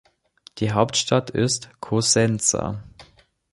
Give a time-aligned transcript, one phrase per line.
[0.57, 2.81] Die Hauptstadt ist Cosenza.